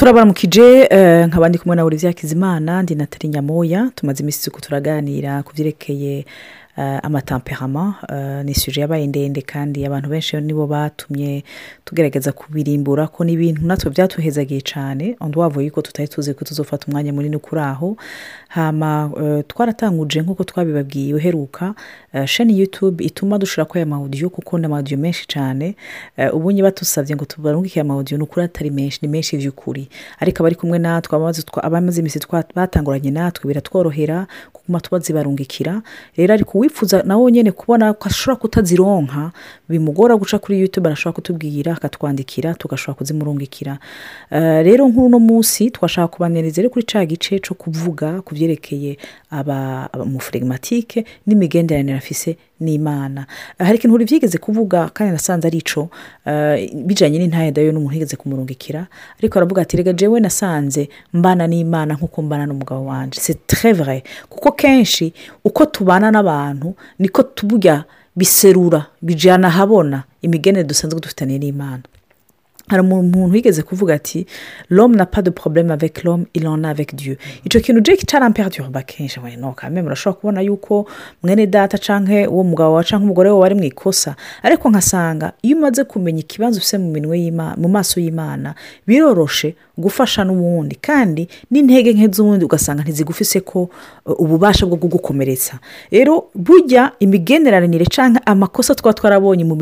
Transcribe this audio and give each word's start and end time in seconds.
turabaramukije 0.00 0.66
eh, 0.90 1.20
nk'abandi 1.28 1.56
kumwe 1.60 1.76
na 1.76 1.84
olivier 1.88 2.14
kizimana 2.20 2.72
ndi 2.82 2.94
na 2.94 3.06
tari 3.12 3.26
nyamoya 3.34 3.80
tumaze 3.96 4.18
iminsi 4.20 4.50
turaganira 4.66 5.32
ku 5.44 5.50
byerekeye 5.54 6.12
Eh, 6.78 6.98
amatamperama 7.02 7.94
eh, 8.12 8.44
ni 8.44 8.50
isuri 8.50 8.80
yabaye 8.80 9.06
ndende 9.06 9.42
kandi 9.42 9.84
abantu 9.86 10.08
benshi 10.08 10.36
nibo 10.40 10.66
batumye 10.70 11.44
tugerageza 11.84 12.30
kubirimbura 12.32 13.08
ko 13.10 13.24
ni 13.26 13.32
ibintu 13.34 13.66
natwe 13.66 13.90
byatuhezagiye 13.90 14.60
cyane 14.62 15.16
wavuye 15.34 15.66
yuko 15.66 15.82
tutari 15.82 16.06
tuzi 16.08 16.30
ko 16.34 16.44
tuzofata 16.46 16.86
umwanya 16.86 17.10
munini 17.12 17.38
kuri 17.42 17.58
aho 17.60 17.96
hama 18.54 19.10
eh, 19.22 19.42
twaratanguje 19.50 20.22
nk'uko 20.22 20.44
twabibabwiye 20.46 21.10
uheruka 21.18 21.74
sheni 22.30 22.54
yutube 22.62 23.02
ituma 23.04 23.34
dushobora 23.42 23.64
ko 23.66 23.72
aya 23.78 23.86
mawudiyo 23.90 24.30
kuko 24.30 24.54
ni 24.58 24.66
amawudiyo 24.70 24.94
menshi 24.98 25.26
cyane 25.26 25.74
ubu 26.32 26.52
niba 26.54 26.66
badusabye 26.70 27.16
ngo 27.18 27.24
tubarungike 27.26 27.80
aya 27.80 27.84
mawudiyo 27.90 28.14
ni 28.18 28.22
ukuri 28.24 28.44
atari 28.46 28.70
menshi 28.70 28.98
ni 29.02 29.08
menshi 29.10 29.34
by'ukuri 29.36 29.88
ariko 30.22 30.38
abari 30.42 30.54
kumwe 30.56 30.78
natwe 30.78 31.18
abamaze 31.62 31.98
iminsi 32.00 32.20
batanguranye 32.54 33.10
natwe 33.10 33.48
biratworohera 33.50 34.26
kuko 34.54 34.66
tuba 34.70 34.80
tubazibarungikira 34.80 35.82
rero 36.16 36.30
ariko 36.34 36.59
uwifuza 36.60 37.02
nawe 37.02 37.32
nyine 37.32 37.52
kubona 37.52 37.92
ko 37.92 38.04
ashobora 38.08 38.36
kutazironka 38.42 39.32
bimugora 39.68 40.14
guca 40.20 40.36
kuri 40.42 40.60
yutube 40.60 40.86
arashobora 40.88 41.14
kutubwira 41.16 41.70
akatwandikira 41.72 42.50
tugashobora 42.60 42.98
kuzimurungikira 43.00 43.74
eh, 44.36 44.60
rero 44.66 44.84
nk'uno 44.92 45.18
munsi 45.28 45.70
twashaka 45.74 46.08
kubanereza 46.12 46.68
kuri 46.68 46.84
cya 46.90 47.00
gice 47.08 47.32
cyo 47.40 47.54
kuvuga 47.62 48.08
ku 48.24 48.30
byerekeye 48.36 48.92
abamufurigimatike 49.40 50.98
n'imigenderanire 51.26 51.96
afise 51.96 52.36
n'imana 52.60 53.22
eh, 53.58 53.64
hari 53.66 53.76
ikintu 53.80 53.94
uri 53.96 54.04
byigeze 54.04 54.36
kuvuga 54.38 54.88
kandi 54.92 55.10
nasanze 55.16 55.44
ari 55.48 55.58
ico 55.64 55.82
eh, 56.28 56.68
bijyanye 56.88 57.16
n'intayadayo 57.20 57.72
n'umuntu 57.72 57.94
yigeze 57.96 58.14
kumurungikira 58.20 58.84
ariko 59.18 59.34
aravuga 59.38 59.60
ati 59.64 59.74
rega 59.78 59.92
jewe 60.00 60.20
nasanze 60.20 60.88
mbana 61.16 61.44
n'imana 61.50 61.94
nk'uko 61.96 62.18
mbana 62.26 62.44
n'umugabo 62.48 62.82
wanjye 62.92 63.16
c'est 63.24 63.38
très 63.52 63.72
vrai 63.80 64.00
kuko 64.32 64.48
kenshi 64.60 65.06
uko 65.48 65.62
tubana 65.74 66.08
n'abantu 66.12 66.49
abantu 66.50 66.70
niko 67.00 67.20
burya 67.48 67.76
biserura 68.18 68.80
bijyana 69.06 69.46
ahabona 69.52 69.98
imigani 70.26 70.68
dusanzwe 70.70 70.98
dufitanye 71.04 71.36
n'imana 71.38 71.84
hari 72.70 72.82
umuntu 72.82 73.18
wigeze 73.32 73.62
kuvuga 73.62 73.94
ati 73.94 74.26
romu 74.70 74.94
na 74.96 75.06
pade 75.06 75.30
porobuleme 75.30 75.72
avec 75.72 75.98
romu 76.04 76.26
irona 76.34 76.70
aveke 76.70 76.96
diyo 76.96 77.16
icyo 77.44 77.60
kintu 77.60 77.80
jake 77.80 78.06
carampeyatiyuba 78.06 78.82
kenshi 78.82 79.20
no 79.38 79.52
kamwe 79.52 79.82
murashobora 79.82 80.14
kubona 80.20 80.40
yuko 80.40 80.86
mwene 81.22 81.46
data 81.46 81.78
cyangwa 81.78 82.28
uwo 82.30 82.44
mugabo 82.44 82.74
waca 82.74 82.94
nk'umugore 82.98 83.30
we 83.30 83.36
wari 83.38 83.54
mu 83.54 83.64
ikosa 83.64 84.14
ariko 84.42 84.70
nkasanga 84.70 85.32
iyo 85.42 85.56
umaze 85.58 85.84
kumenya 85.84 86.20
ikibazo 86.22 86.58
ufite 86.62 86.78
mu 86.78 86.90
minwe 86.94 87.18
y'imana 87.18 87.56
mu 87.58 87.68
maso 87.68 87.98
y'imana 88.00 88.54
biroroshe 88.86 89.54
gufasha 89.78 90.22
n'ubundi 90.24 90.76
kandi 90.78 91.26
n'intege 91.50 91.90
nke 91.92 92.06
z'uwundi 92.12 92.44
ugasanga 92.44 92.82
ntizigufise 92.82 93.40
ko 93.40 93.66
uh, 94.06 94.14
ububasha 94.22 94.62
bwo 94.66 94.76
kugukomeretsa 94.76 95.58
rero 95.90 96.30
burya 96.34 96.92
imigenderanire 97.02 97.86
cyangwa 97.90 98.22
amakosa 98.30 98.74
tuba 98.78 98.92
twarabonye 98.94 99.42
mu 99.44 99.56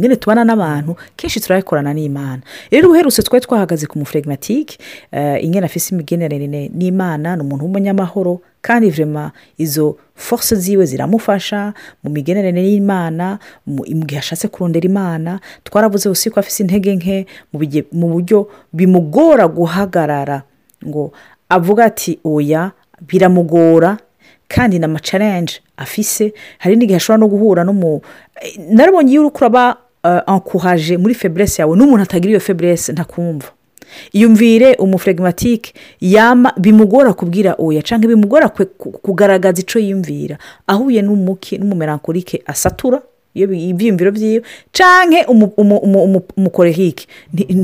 mwene 0.00 0.16
tubana 0.16 0.44
n'abantu 0.48 0.96
kenshi 1.16 1.36
turayakorana 1.44 1.90
n'imana 1.94 2.20
imana 2.22 2.42
rero 2.70 2.90
uherutse 2.90 3.22
twari 3.22 3.44
twahagaze 3.44 3.86
ku 3.86 3.98
muferegimatike 3.98 4.78
eh, 5.12 5.44
imwe 5.44 5.60
na 5.60 5.68
imigenderanire 5.68 6.70
n'imana 6.78 7.36
ni 7.36 7.42
umuntu 7.42 7.64
w'umunyamahoro 7.64 8.34
kandi 8.66 8.86
vurema 8.90 9.24
izo 9.58 9.96
force 10.14 10.54
ziwe 10.62 10.84
ziramufasha 10.90 11.74
mu 12.02 12.08
migenderanire 12.14 12.66
y'imana 12.70 13.26
mu 13.66 14.04
gihe 14.06 14.18
ashatse 14.22 14.46
kurondera 14.52 14.86
imana 14.90 15.32
twaravuze 15.66 16.06
usi 16.14 16.30
ko 16.30 16.36
afite 16.40 16.58
intege 16.62 16.90
nke 16.96 17.16
mu 17.98 18.06
buryo 18.12 18.38
bimugora 18.72 19.44
guhagarara 19.48 20.38
ngo 20.88 21.04
avuga 21.48 21.82
ati 21.90 22.12
oya 22.24 22.70
biramugora 23.08 23.98
kandi 24.48 24.78
ni 24.78 24.84
amacaranje 24.86 25.56
afise 25.82 26.24
hari 26.62 26.74
n'igihe 26.76 26.96
ashobora 27.00 27.18
no 27.20 27.26
guhura 27.32 27.60
no 27.66 27.72
mu 27.72 27.92
eh, 28.44 28.52
narabonye 28.76 29.10
iyo 29.12 29.22
uri 29.26 29.30
kuraba 29.34 29.64
ankuraje 30.02 30.94
euh, 30.94 30.98
muri 31.00 31.14
feburese 31.14 31.62
yawe 31.62 31.74
n'umuntu 31.76 32.02
atagira 32.02 32.30
iyo 32.32 32.40
feburese 32.40 32.92
ntakumva 32.92 33.48
yumvire 34.12 34.74
umufuregimatike 34.82 35.70
yama 36.00 36.48
bimugora 36.56 37.12
kubwira 37.12 37.52
oya 37.60 37.82
cyangwa 37.84 38.08
bimugora 38.08 38.46
kugaragaza 39.04 39.58
icyo 39.62 39.78
yumvira 39.80 40.36
ahuye 40.66 41.00
n'umuki 41.06 41.58
n'umumerankorike 41.60 42.42
asatura 42.52 42.98
iyo 43.38 43.46
ibyiyumviro 43.70 44.10
byiwe 44.16 44.42
canke 44.76 45.18
umukorehike 46.38 47.04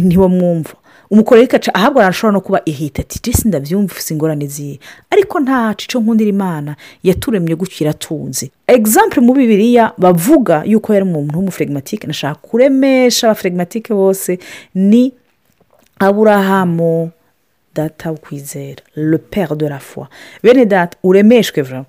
ntiwo 0.06 0.26
mwumva 0.34 0.74
umukorerike 1.12 1.56
ahabwo 1.78 1.98
arashobora 2.00 2.34
no 2.36 2.40
kuba 2.44 2.60
ihita 2.70 2.98
ati 3.04 3.16
jesi 3.24 3.44
ndabyumva 3.48 3.96
ingorane 4.12 4.46
ziwe 4.54 4.76
ariko 5.12 5.36
ntacu 5.44 5.82
icyo 5.86 5.98
nkundira 6.00 6.30
imana 6.36 6.72
yaturemye 7.08 7.54
gutyo 7.60 7.78
iratunze 7.84 8.44
egisampure 8.74 9.20
mu 9.26 9.32
bibiriya 9.38 9.84
bavuga 10.02 10.56
yuko 10.72 10.88
yari 10.94 11.04
umuntu 11.08 11.32
w'umuferegimatike 11.38 12.04
nashaka 12.08 12.36
kuremesha 12.48 13.22
abaferegimatike 13.26 13.90
bose 14.00 14.30
ni 14.90 15.02
aburahamu 16.06 16.92
data 17.76 18.04
wo 18.12 18.16
kwizera 18.24 18.82
le 19.10 19.18
père 19.32 19.52
de 19.60 19.68
la 19.68 19.78
foi 19.88 20.06
bene 20.42 20.64
data 20.66 20.96
uremeshwe 21.08 21.60
vuba 21.68 21.86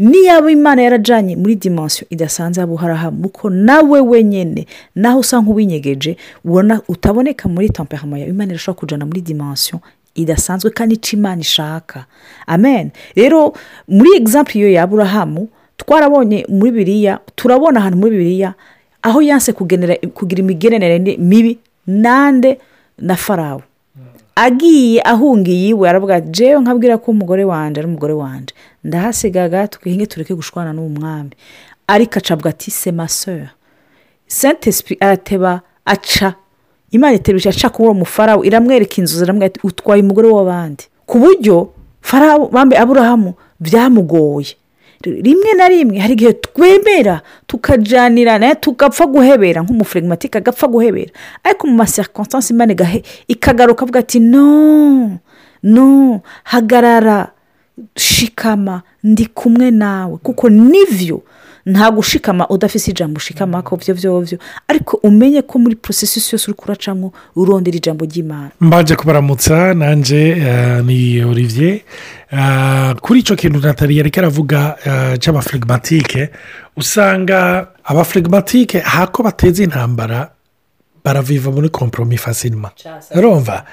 niyaba 0.00 0.48
imana 0.50 0.80
yarajyanye 0.82 1.36
muri 1.36 1.56
dimansiyo 1.60 2.06
idasanze 2.10 2.56
abo 2.64 2.72
uharahamu 2.74 3.22
kuko 3.28 3.46
nawe 3.52 4.00
wenyine 4.00 4.64
naho 4.96 5.18
usa 5.20 5.36
nk'uwinyegeje 5.44 6.16
ubona 6.44 6.80
utaboneka 6.88 7.44
muri 7.52 7.68
tamperama 7.70 8.16
yawe 8.18 8.30
imana 8.32 8.50
irashobora 8.56 8.80
kujyana 8.80 9.04
muri 9.06 9.20
dimansiyo 9.20 9.76
idasanzwe 10.16 10.70
kandi 10.72 10.94
ica 10.96 11.10
imana 11.20 11.40
ishaka 11.44 12.04
amen 12.48 12.90
rero 13.14 13.52
muri 13.92 14.10
egizampu 14.16 14.56
iyo 14.58 14.68
ya 14.72 14.86
burahamu 14.88 15.48
twarabonye 15.76 16.46
muri 16.48 16.72
biriya 16.72 17.18
turabona 17.36 17.76
ahantu 17.80 17.98
muri 18.00 18.16
biriya 18.16 18.54
aho 19.04 19.20
yanse 19.22 19.52
kugira 19.52 20.36
imigenderanire 20.40 21.16
mibi 21.20 21.58
nande 21.86 22.56
na 22.98 23.14
farawo 23.16 23.60
hmm. 23.94 24.04
agiye 24.34 25.02
ahunga 25.04 25.50
iyiwe 25.52 25.84
aravuga 25.90 26.20
jewe 26.20 26.56
nkabwira 26.60 26.96
ko 26.98 27.06
umugore 27.12 27.44
wanjye 27.44 27.76
ari 27.80 27.88
umugore 27.92 28.12
wanjye 28.16 28.52
ndahasigaga 28.84 29.68
twenge 29.68 30.06
tureke 30.06 30.34
gushwana 30.34 30.72
n'uwo 30.72 30.88
mwami 30.88 31.30
ariko 31.88 32.18
acabwa 32.18 32.50
ati 32.50 32.70
semasera 32.70 33.50
sente 34.26 34.70
arateba 35.00 35.60
aca 35.84 36.32
imana 36.90 37.14
iteruye 37.18 37.48
aca 37.52 37.68
kuri 37.74 37.84
uwo 37.88 37.94
mufarawo 38.00 38.42
iramwereka 38.48 38.94
inzu 39.00 39.14
ziramwereka 39.20 39.60
utwaye 39.68 40.00
umugore 40.02 40.28
w'abandi 40.32 40.84
ku 41.08 41.14
buryo 41.20 41.56
farawo 42.00 42.48
bambaye 42.48 42.80
aburahamu 42.82 43.30
byamugoye 43.60 44.56
rimwe 45.04 45.50
na 45.56 45.64
rimwe 45.68 45.96
hari 46.00 46.12
igihe 46.16 46.32
twemera 46.44 47.20
tukajyanira 47.48 48.32
nawe 48.40 48.54
tugapfa 48.62 49.04
guhebera 49.12 49.58
nk'umuferegimatike 49.64 50.36
agapfa 50.40 50.66
guhebera 50.72 51.12
ariko 51.44 51.62
mu 51.68 51.74
masakonsasi 51.80 52.48
imana 52.54 52.72
ikagaruka 53.32 53.80
avuga 53.84 54.00
ati 54.04 54.18
no 54.20 54.48
no 55.64 55.86
hagarara 56.52 57.18
shikama 57.96 58.82
ndi 59.04 59.26
kumwe 59.26 59.70
nawe 59.70 60.16
kuko 60.22 60.48
n'ibyo 60.50 61.22
nta 61.70 61.90
gushikama 61.92 62.48
udafite 62.48 62.88
ijambo 62.90 63.16
ushikama 63.20 63.60
ko 63.62 63.76
byo 63.76 63.92
byo 63.94 64.10
ariko 64.68 64.96
umenye 65.04 65.42
ko 65.44 65.58
muri 65.60 65.76
porosesi 65.76 66.16
yose 66.34 66.48
uri 66.50 66.54
kuracamo 66.56 67.12
urondera 67.36 67.76
ijambo 67.76 68.04
ry'imana 68.08 68.50
mbanje 68.60 68.96
kubaramutsa 68.96 69.74
nanjye 69.76 70.20
eh, 70.40 70.80
ni 70.84 71.20
olivier 71.24 71.80
eh, 72.32 72.94
kuri 73.00 73.20
icyo 73.20 73.36
kintu 73.36 73.60
natali 73.60 73.96
yari 74.00 74.10
karavuga 74.10 74.76
eh, 74.88 75.18
cy'abafirigimatike 75.20 76.30
usanga 76.80 77.68
abafirigimatike 77.84 78.78
hako 78.80 79.22
bateze 79.22 79.64
intambara 79.64 80.30
baraviva 81.04 81.50
muri 81.50 81.68
komporomi 81.70 82.16
fasirima 82.16 82.70
urumva 83.16 83.64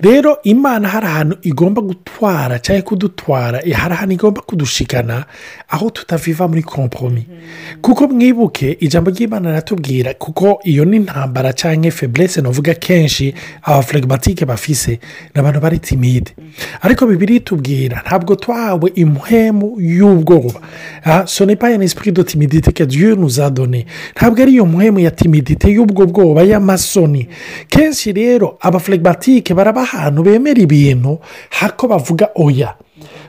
rero 0.00 0.36
imana 0.44 0.88
hari 0.88 1.06
ahantu 1.06 1.36
igomba 1.42 1.82
gutwara 1.82 2.58
cyangwa 2.58 2.82
kudutwara 2.82 3.60
e 3.64 3.72
hari 3.72 3.94
ahantu 3.94 4.14
igomba 4.14 4.40
kudushikana 4.40 5.24
aho 5.68 5.90
tutaviva 5.90 6.48
muri 6.48 6.62
komporomi 6.62 7.26
mm-hmm. 7.30 7.80
kuko 7.80 8.08
mwibuke 8.08 8.76
ijambo 8.80 9.10
ry'imana 9.10 9.48
riratubwira 9.48 10.14
kuko 10.14 10.60
iyo 10.64 10.84
ni 10.84 10.96
intambara 10.96 11.52
cyangwa 11.52 11.90
feburese 11.90 12.40
navuga 12.40 12.74
kenshi 12.74 13.34
abafregimatike 13.62 14.44
bafise 14.44 14.90
ni 15.34 15.40
abantu 15.40 15.60
bari 15.60 15.78
timide 15.78 16.30
mm-hmm. 16.38 16.52
ariko 16.82 17.06
bibiri 17.06 17.40
tubwira 17.40 18.02
ntabwo 18.06 18.34
twahawe 18.36 18.92
imuhemu 18.94 19.80
y'ubwoba 19.80 20.60
ah, 21.04 21.26
sonipayeni 21.26 21.88
sipirido 21.88 22.22
timidite 22.22 22.72
ke 22.72 22.86
diyuyu 22.86 23.16
nuzadone 23.16 23.86
ntabwo 24.16 24.42
ari 24.42 24.52
iyo 24.52 24.66
muhemu 24.66 24.98
ya 25.00 25.10
timidite 25.10 25.68
y'ubwo 25.72 26.06
bwoba 26.06 26.42
y'amara 26.42 26.73
y'abanyamazoni 26.74 27.28
kenshi 27.68 28.12
rero 28.12 28.58
abaflegimatike 28.60 29.54
baraba 29.54 29.84
bemera 30.22 30.60
ibintu 30.60 31.18
hako 31.50 31.86
bavuga 31.88 32.28
oya 32.34 32.74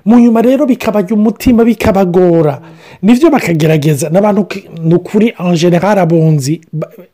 mu 0.06 0.20
nyuma 0.20 0.42
rero 0.42 0.66
bikabajya 0.66 1.16
umutima 1.16 1.64
bikabagora 1.66 2.60
nibyo 3.02 3.30
bakagerageza 3.30 4.10
n'abantu 4.10 4.48
ni 4.82 4.94
ukuri 4.96 5.34
angenerare 5.38 6.02
abunzi 6.02 6.62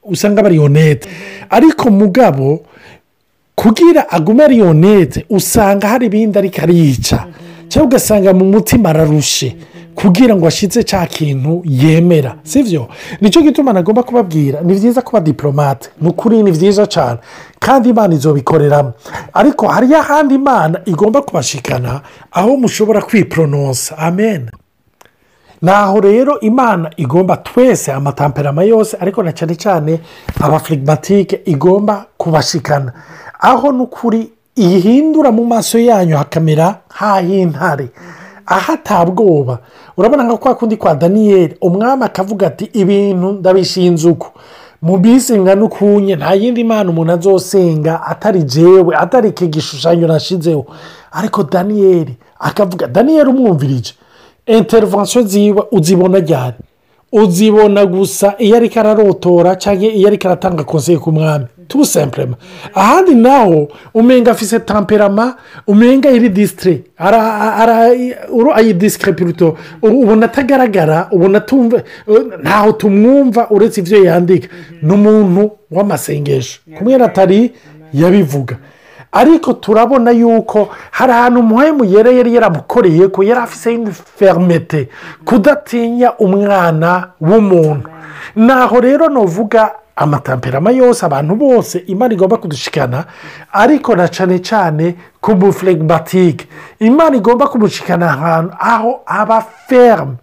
usanga 0.03 0.41
bari 0.43 0.55
yonete 0.57 1.07
ariko 1.49 1.89
mugabo 1.89 2.61
kugira 3.55 4.09
agume 4.09 4.43
ari 4.43 4.57
yonete 4.57 5.25
usanga 5.29 5.87
hari 5.89 6.05
ibindi 6.07 6.37
ariko 6.37 6.61
arica 6.61 7.27
cyangwa 7.69 7.87
ugasanga 7.87 8.33
mu 8.33 8.45
mutima 8.51 8.89
ararushe 8.89 9.55
kugira 10.01 10.33
ngo 10.35 10.47
ashyitse 10.49 10.83
cya 10.83 11.05
kintu 11.05 11.61
yemera 11.65 12.35
si 12.43 12.63
byo 12.63 12.87
nicyo 13.21 13.41
gituma 13.45 13.69
nagomba 13.73 14.01
kubabwira 14.03 14.61
ni 14.65 14.73
byiza 14.73 15.01
kuba 15.05 15.19
diporomate 15.21 15.89
ni 16.01 16.09
ukuri 16.09 16.41
ni 16.43 16.49
byiza 16.51 16.87
cyane 16.89 17.19
kandi 17.61 17.89
imana 17.93 18.13
izobikoreramo 18.17 18.93
ariko 19.33 19.67
hariyo 19.69 19.97
ahandi 20.01 20.33
imana 20.41 20.81
igomba 20.89 21.21
kubashikana 21.21 22.01
aho 22.33 22.51
mushobora 22.57 23.01
kwiporononsa 23.05 23.93
amen 24.01 24.49
naho 25.61 25.99
rero 26.01 26.39
imana 26.41 26.89
igomba 26.97 27.37
twese 27.37 27.91
amatamperama 27.93 28.63
yose 28.65 28.97
ariko 28.99 29.21
na 29.23 29.31
cyane 29.37 29.53
cyane 29.55 29.93
abafirigimatike 30.41 31.41
igomba 31.45 32.05
kubashikana 32.17 32.89
aho 33.39 33.69
n’ukuri 33.77 34.21
ihindura 34.57 35.29
mu 35.37 35.43
maso 35.53 35.77
yanyu 35.79 36.15
hakamera 36.17 36.67
nk'ay'intare 36.93 37.87
ahatabwoba 38.51 39.59
urabona 39.97 40.23
nka 40.23 40.37
kwa 40.37 40.55
kundi 40.55 40.75
kwa 40.77 40.95
daniyeli 40.95 41.55
umwami 41.61 42.03
akavuga 42.03 42.47
ati 42.47 42.65
ibintu 42.81 43.31
ndabishinze 43.39 44.05
uko 44.13 44.27
mu 44.85 44.95
bisenga 45.03 45.51
n'ukunye 45.59 46.13
nta 46.19 46.31
yindi 46.41 46.63
mana 46.71 46.87
umuntu 46.91 47.11
azosenga 47.17 47.93
atari 48.11 48.41
jewe 48.53 48.91
atari 49.03 49.27
iki 49.33 49.45
gishushanyo 49.53 50.05
nashizeho 50.07 50.63
ariko 51.17 51.39
daniyeli 51.53 52.13
akavuga 52.47 52.85
daniyeli 52.95 53.29
umwumvirije 53.33 53.91
interivansiyo 54.57 55.21
ziba 55.31 55.61
uzibona 55.77 56.17
ryari 56.25 56.55
uzibona 57.23 57.81
gusa 57.93 58.27
iyo 58.45 58.53
ariko 58.59 58.77
ararotora 58.81 59.49
cyangwa 59.61 59.87
iyo 59.97 60.05
ariko 60.09 60.25
aratanga 60.27 60.63
konseye 60.71 60.97
ku 61.03 61.11
mwami 61.17 61.47
tu 61.71 61.85
sempurema 61.85 62.35
ahandi 62.75 63.15
naho 63.15 63.67
umenga 63.93 64.31
afise 64.31 64.59
tamperama 64.59 65.35
umenga 65.67 66.09
iri 66.11 66.29
disitire 66.29 66.83
ayidisikire 68.55 69.13
piruto 69.13 69.57
ubona 69.81 70.25
atagaragara 70.25 71.07
ubona 71.11 71.37
atumva 71.37 71.83
ntaho 72.43 72.71
tumwumva 72.71 73.47
uretse 73.49 73.81
ibyo 73.81 74.03
yandika 74.03 74.47
ni 74.81 74.93
umuntu 74.93 75.51
w'amasengesho 75.71 76.59
kumwe 76.77 76.97
na 76.97 77.07
tari 77.07 77.51
yabivuga 77.93 78.55
ariko 79.11 79.53
turabona 79.53 80.11
yuko 80.11 80.69
hari 80.91 81.13
ahantu 81.13 81.39
umuhemu 81.39 81.83
yera 81.85 82.11
yari 82.11 82.35
yaramukoreye 82.35 83.07
ko 83.07 83.23
yari 83.23 83.39
afite 83.47 83.73
iniferimete 83.75 84.89
kudatinya 85.25 86.09
umwana 86.19 86.91
w'umuntu 87.21 87.89
naho 88.35 88.79
rero 88.79 89.09
nuvuga 89.09 89.71
amatamperama 90.01 90.71
yose 90.71 91.03
abantu 91.05 91.35
bose 91.35 91.77
imana 91.93 92.13
igomba 92.13 92.37
kudushikana 92.41 92.99
ariko 93.61 93.95
na 93.95 94.05
cyane 94.15 94.35
cyane 94.49 94.85
ku 95.23 95.29
mufuregimatike 95.39 96.43
imana 96.89 97.13
igomba 97.21 97.45
kumushikana 97.51 98.05
ahantu 98.13 98.51
aho 98.73 98.91
aba 99.19 99.37
ferume 99.67 100.15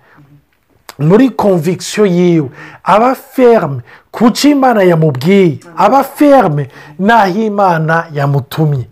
muri 1.08 1.26
konvigisiyo 1.42 2.04
yiwe 2.16 2.48
aba 2.94 3.10
ferume 3.32 3.80
ku 4.14 4.24
cyo 4.36 4.46
imana 4.56 4.80
yamubwiye 4.90 5.58
aba 5.84 6.00
ferume 6.16 6.64
n'aho 7.06 7.38
imana 7.50 7.94
yamutumye 8.18 8.84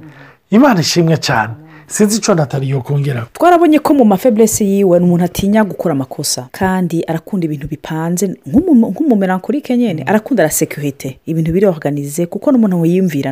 imana 0.56 0.78
ishimwe 0.86 1.16
cyane 1.26 1.54
sinzi 1.86 2.16
icyo 2.18 2.34
natari 2.34 2.74
kongera 2.82 3.26
twarabonye 3.32 3.78
ko 3.78 3.94
mu 3.94 4.02
mafeburese 4.04 4.64
yiwe 4.66 4.98
umuntu 4.98 5.24
atinya 5.30 5.62
gukora 5.64 5.94
amakosa 5.94 6.48
kandi 6.50 7.04
arakunda 7.06 7.46
ibintu 7.46 7.66
bipanze 7.70 8.26
nk'umumerankorike 8.46 9.76
nyine 9.78 10.02
mm. 10.02 10.08
arakunda 10.10 10.42
la 10.42 10.50
sekirite 10.50 11.18
ibintu 11.30 11.52
biri 11.54 11.66
waganize 11.70 12.26
kuko 12.26 12.50
n'umuntu 12.52 12.82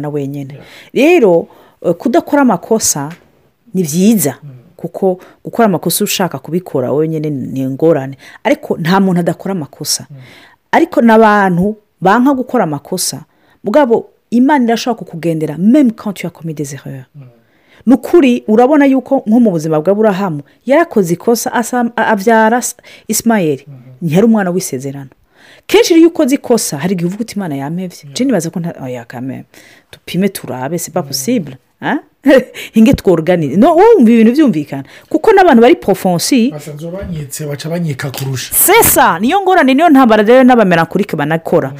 na 0.00 0.06
wenyine 0.08 0.58
rero 0.94 1.48
eh, 1.82 1.94
kudakora 1.98 2.42
amakosa 2.46 3.08
ni 3.74 3.82
byiza 3.82 4.38
mm. 4.42 4.50
kuko 4.78 5.18
gukora 5.44 5.66
amakosa 5.66 6.04
ushaka 6.06 6.38
kubikora 6.38 6.92
wenyine 6.94 7.30
ni 7.30 7.60
ingorane 7.66 8.14
ariko 8.46 8.78
nta 8.78 9.00
muntu 9.02 9.18
adakora 9.20 9.52
amakosa 9.58 10.06
mm. 10.10 10.16
ariko 10.70 11.02
n'abantu 11.02 11.74
banka 12.00 12.30
gukora 12.38 12.64
amakosa 12.70 13.24
bwabo 13.66 14.10
imana 14.30 14.62
irashobora 14.70 14.98
kukugendera 15.02 15.58
memu 15.58 15.90
kantu 15.98 16.26
ya 16.26 16.30
komide 16.30 16.62
zihera 16.64 17.06
Nukuri 17.86 18.44
urabona 18.48 18.84
yuko 18.86 19.14
nko 19.28 19.38
mu 19.44 19.50
buzima 19.54 19.76
bwa 19.82 19.92
burahamu 19.96 20.40
yarakoze 20.68 21.10
ikosa 21.14 21.48
abyara 22.12 22.58
isimayeri 23.12 23.64
mhm. 23.68 23.76
ntihari 24.04 24.26
umwana 24.28 24.48
w'isezerano 24.54 25.12
kenshi 25.68 25.90
iyo 25.98 26.08
ukoze 26.12 26.34
ikosa 26.40 26.74
hari 26.82 26.92
igihe 26.94 27.08
uvuga 27.08 27.22
uti 27.24 27.34
imana 27.38 27.54
yamebye 27.62 28.02
jeni 28.16 28.30
mhm. 28.30 28.36
baza 28.36 28.48
ko 28.52 28.56
nta 28.62 28.72
oh, 28.82 28.88
yakamera 28.96 29.44
dupime 29.92 30.28
turabe 30.36 30.76
se 30.82 30.88
ba 30.94 31.02
posibure 31.04 31.56
inge 32.74 32.94
tworuganire 32.94 33.56
no 33.56 33.74
wumva 33.76 34.10
ibintu 34.10 34.32
byumvikana 34.32 34.84
kuko 35.08 35.28
n'abantu 35.32 35.60
bari 35.62 35.76
pofonsi 35.76 36.50
basanzwe 36.50 36.88
banyitse 36.90 37.44
baca 37.46 37.68
banyika 37.68 38.10
kurusha 38.10 38.52
sesa 38.54 39.18
niyo 39.20 39.40
ngorane 39.44 39.74
niyo 39.74 39.88
ntambara 39.92 40.22
rero 40.24 40.42
n'abamenakurike 40.44 41.16
banakora 41.16 41.72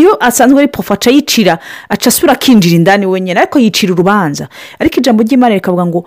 iyo 0.00 0.16
asanzwe 0.24 0.58
ari 0.64 0.68
pofo 0.72 0.94
aca 0.94 1.10
yicira 1.12 1.58
aca 1.88 2.06
asura 2.08 2.32
akinjira 2.32 2.76
indani 2.76 3.06
wenyine 3.06 3.40
ariko 3.40 3.58
yicira 3.60 3.92
urubanza 3.92 4.48
ariko 4.80 4.96
ijambo 5.00 5.22
ry'imana 5.22 5.54
rikavuga 5.60 5.84
ngo 5.86 6.00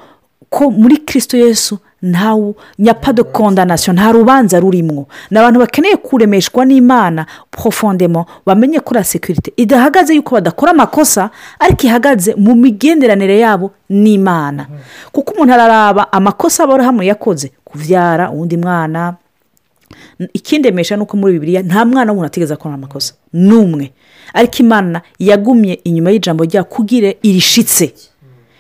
ko 0.49 0.71
muri 0.71 0.97
kirisito 1.05 1.37
yesu 1.37 1.77
nta 2.05 2.53
nyapadokondonasiyo 2.79 3.93
nta 3.93 4.11
rubanza 4.11 4.59
rurimwo 4.59 5.07
ni 5.31 5.37
abantu 5.39 5.59
bakeneye 5.59 5.97
kuremeshwa 5.97 6.65
n'imana 6.65 7.25
profondemo 7.51 8.25
bamenye 8.45 8.79
ko 8.79 8.89
uriya 8.93 9.51
idahagaze 9.57 10.11
yuko 10.15 10.35
badakora 10.37 10.71
amakosa 10.71 11.29
ariko 11.59 11.83
ihagaze 11.87 12.35
mu 12.37 12.53
migenderanire 12.55 13.39
yabo 13.41 13.71
n'imana 13.89 14.65
kuko 15.11 15.33
umuntu 15.33 15.53
araraba 15.53 16.03
amakosa 16.13 16.63
aba 16.63 16.83
hano 16.83 17.03
yakoze 17.03 17.51
kubyara 17.65 18.29
undi 18.31 18.57
mwana 18.57 19.15
ikindemesha 20.33 20.95
ni 20.97 21.03
uko 21.03 21.17
muri 21.17 21.33
bibiriya 21.33 21.61
nta 21.61 21.85
mwana 21.85 22.11
w'umuntu 22.11 22.27
atigeze 22.29 22.53
akora 22.53 22.73
amakosa 22.75 23.13
n'umwe 23.33 23.91
ariko 24.33 24.55
imana 24.63 25.01
yagumye 25.19 25.73
inyuma 25.83 26.11
y'ijambo 26.11 26.43
rya 26.45 26.63
kugire 26.63 27.17
irishitse 27.21 27.93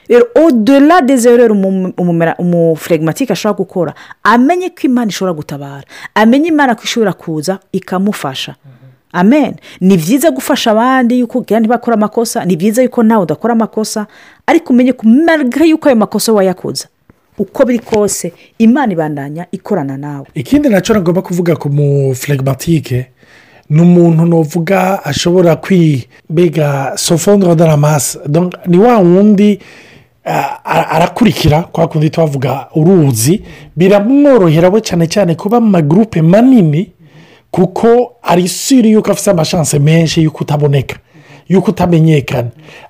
rero 0.09 0.25
odela 0.35 1.01
deze 1.01 1.37
rero 1.37 1.55
umufuregimatike 2.37 3.33
ashobora 3.33 3.57
gukora 3.57 3.93
amenye 4.23 4.69
ko 4.69 4.81
imana 4.87 5.07
ishobora 5.09 5.33
gutabara 5.33 5.83
amenye 6.15 6.47
imana 6.49 6.75
ko 6.75 6.81
ishobora 6.83 7.13
kuza 7.13 7.59
ikamufasha 7.71 8.55
mm-hmm. 8.65 9.11
amen 9.19 9.55
ni 9.81 9.97
byiza 9.97 10.31
gufasha 10.31 10.71
abandi 10.71 11.19
yuko 11.19 11.39
ubwira 11.39 11.59
ntibakora 11.59 11.97
amakosa 11.97 12.45
ni 12.45 12.55
byiza 12.55 12.83
yuko 12.83 13.03
nawe 13.03 13.23
udakora 13.23 13.53
amakosa 13.53 14.05
ariko 14.47 14.73
umenye 14.73 14.93
ko 14.93 15.07
mbega 15.07 15.65
yuko 15.65 15.87
ayo 15.89 15.95
makosa 15.95 16.33
wayakoza 16.33 16.87
uko 17.37 17.65
biri 17.65 17.79
kose 17.79 18.33
imana 18.59 18.93
ibandanya 18.93 19.45
ikorana 19.51 19.97
nawe 19.97 20.27
ikindi 20.33 20.69
nacyo 20.69 20.93
nagomba 20.95 21.21
kuvuga 21.21 21.55
ku 21.55 21.69
mu 21.69 22.07
mufuregimatike 22.13 23.09
ni 23.69 23.81
umuntu 23.81 24.25
navuga 24.25 25.01
ashobora 25.05 25.55
kwibega 25.55 26.93
sofondora 26.95 27.55
daramasi 27.55 28.19
ni 28.67 28.77
wa 28.77 28.97
wundi 29.01 29.59
Eh, 30.27 30.31
arakurikira 30.65 31.61
kwa 31.61 31.87
kundi 31.87 32.09
twavuga 32.09 32.67
uruzi 32.75 33.41
biramworohera 33.75 34.69
we 34.73 34.81
cyane 34.81 35.05
cyane 35.07 35.35
kuba 35.37 35.61
mu 35.61 35.69
magurupe 35.69 36.17
manini 36.25 36.89
kuko 37.53 38.13
ari 38.25 38.47
siri 38.49 38.89
yuko 38.97 39.11
afite 39.13 39.27
amashanse 39.29 39.77
menshi 39.79 40.23
y'uko 40.25 40.41
utaboneka 40.43 40.95
y'uko 41.47 41.69
utamenyekana 41.71 42.47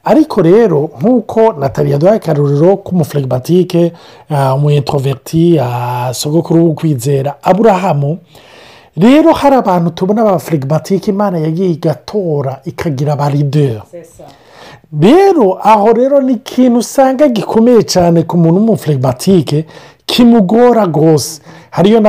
ariko 0.08 0.38
rero 0.48 0.90
nk'uko 1.00 1.54
nataliya 1.60 1.98
duhaye 2.00 2.18
akaruriro 2.24 2.78
k'umuferegibatike 2.88 3.84
eh, 4.32 4.56
umuyentoveriti 4.56 5.56
eh, 5.60 6.12
sogokuru 6.16 6.68
wo 6.68 6.74
aburahamu 7.44 8.12
rero 8.98 9.32
hari 9.34 9.56
abantu 9.60 9.90
tubona 9.92 10.24
ba 10.24 10.40
imana 11.12 11.36
yagiye 11.44 11.70
igatora 11.76 12.62
ikagira 12.66 13.16
ba 13.20 13.28
rero 15.02 15.50
aho 15.72 15.88
rero 15.98 16.18
ni 16.26 16.34
ikintu 16.40 16.78
usanga 16.84 17.24
gikomeye 17.38 17.82
cyane 17.94 18.20
ku 18.30 18.36
muntu 18.42 18.58
w'umuflegimatike 18.60 19.58
kimugora 20.16 20.86
rwose 20.86 21.42
hariyo 21.76 22.00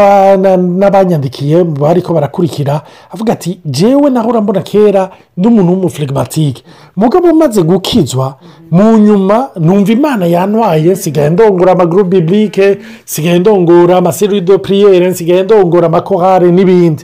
n'abanyandikiye 0.79 1.59
bari 1.65 1.99
ko 2.07 2.15
barakurikira 2.15 2.87
avuga 3.15 3.31
ati 3.33 3.59
jewe 3.79 4.07
naho 4.15 4.29
urambona 4.31 4.63
kera 4.71 5.03
n'umuntu 5.41 5.71
w'umufirigimatike 5.73 6.61
mugabo 7.01 7.27
umaze 7.35 7.61
gukizwa 7.71 8.27
mu 8.75 8.87
nyuma 9.07 9.37
numva 9.65 9.91
imana 9.99 10.25
yanwaye 10.35 10.89
nsigaye 10.95 11.29
ndongora 11.35 11.71
amaguru 11.75 12.03
bibike 12.13 12.67
nsigaye 13.07 13.37
ndongora 13.43 13.93
amaserido 14.01 14.55
piriyere 14.65 15.07
nsigaye 15.13 15.41
ndongora 15.47 15.87
amakohare 15.91 16.47
n'ibindi 16.55 17.03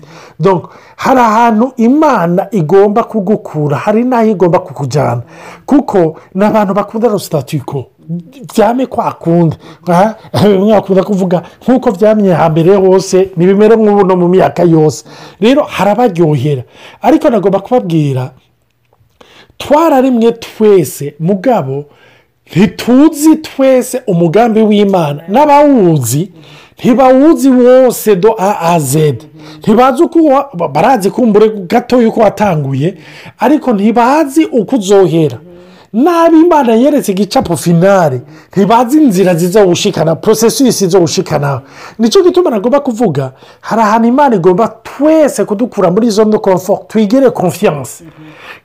hari 1.02 1.21
ahantu 1.30 1.66
imana 1.88 2.42
igomba 2.61 3.00
kugukura 3.11 3.76
hari 3.85 4.02
n'aho 4.11 4.28
igomba 4.35 4.59
kukujyana 4.66 5.23
kuko 5.71 5.99
ni 6.37 6.42
abantu 6.49 6.73
bakunda 6.78 7.06
na 7.11 7.18
byame 8.56 8.87
kwa 8.87 9.12
kundi 9.12 9.56
bimwe 10.42 10.73
bakunda 10.75 11.02
kuvuga 11.06 11.42
nk'uko 11.62 11.88
byamye 11.92 12.32
hambere 12.35 12.75
hose 12.75 13.28
ni 13.37 13.47
bimera 13.47 13.76
nk'ubu 13.78 14.02
no 14.06 14.14
mu 14.16 14.28
myaka 14.32 14.62
yose 14.66 15.04
rero 15.40 15.62
harabaryohera 15.62 16.62
ariko 17.02 17.30
nagomba 17.30 17.61
kubabwira 17.61 18.30
twararimwe 19.59 20.32
twese 20.32 21.14
mugabo 21.21 21.85
ntituzi 22.50 23.37
twese 23.47 24.02
umugambi 24.09 24.61
w'imana 24.62 25.23
n'abawuzi 25.30 26.23
ntibawuzi 26.78 27.49
wose 27.50 28.16
do 28.16 28.32
a 28.38 28.50
a 28.75 28.80
zedi 28.80 29.26
ntibazi 29.62 30.02
uko 30.02 30.18
barazi 30.75 31.11
kumbure 31.11 31.49
gato 31.71 32.02
y'uko 32.02 32.21
watanguye 32.21 32.94
ariko 33.38 33.68
ntibazi 33.76 34.42
uko 34.61 34.76
uzohera 34.76 35.38
imana 35.94 36.72
yeretse 36.72 37.12
igicapu 37.12 37.56
finari 37.56 38.20
ntibazi 38.50 38.99
inzira 38.99 39.34
ziza 39.34 39.66
gushikana 39.66 40.16
porosesisi 40.16 40.87
zo 40.88 41.00
gushikana 41.00 41.61
nicyo 41.99 42.22
gituma 42.22 42.50
nagomba 42.50 42.80
kuvuga 42.80 43.32
hari 43.61 43.82
ahantu 43.82 44.08
imana 44.08 44.37
igomba 44.37 44.68
twese 44.82 45.44
kudukura 45.44 45.90
muri 45.90 46.06
izo 46.06 46.25
ndo 46.25 46.38
komfo 46.38 46.84
twigire 46.88 47.30
konfiyanse 47.30 48.04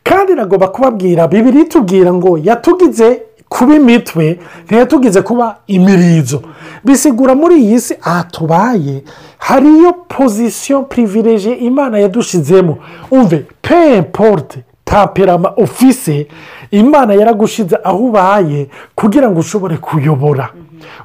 kandi 0.04 0.36
nagomba 0.36 0.68
kubabwira 0.68 1.28
bibiri 1.28 1.66
tubwira 1.66 2.14
ngo 2.14 2.38
yatugize 2.38 3.22
kuba 3.50 3.76
imitwe 3.76 4.40
ntiyatugize 4.66 5.22
kuba 5.22 5.58
imirizo 5.68 6.42
bisigura 6.84 7.36
muri 7.36 7.56
iyi 7.56 7.80
si 7.82 7.94
aha 8.04 8.24
tubaye 8.24 9.04
hariyo 9.38 9.94
pozisiyo 10.08 10.84
pirivireje 10.84 11.52
imana 11.56 11.98
yadushizemo 12.00 12.78
umve 13.12 13.46
peyiporute 13.62 14.60
taperama 14.86 15.52
ofise 15.58 16.28
imana 16.72 17.14
yaragushize 17.14 17.76
aho 17.84 18.00
ubaye 18.08 18.68
kugira 18.96 19.28
ngo 19.30 19.40
ushobore 19.40 19.78
kuyobora 19.78 20.46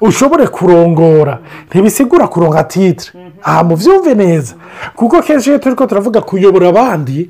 ushobore 0.00 0.44
kurongora 0.56 1.34
ntibisigura 1.70 2.24
kuronga 2.32 2.62
titire 2.70 3.18
aha 3.42 3.60
mubyumve 3.68 4.12
neza 4.22 4.54
kuko 4.98 5.16
kenshi 5.26 5.48
iyo 5.50 5.58
turi 5.62 5.74
ko 5.76 5.86
turavuga 5.86 6.20
kuyobora 6.20 6.66
abandi 6.72 7.28